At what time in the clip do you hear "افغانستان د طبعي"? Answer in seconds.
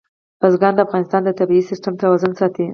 0.85-1.61